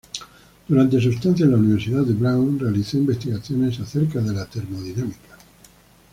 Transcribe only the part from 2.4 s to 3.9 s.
realizó investigaciones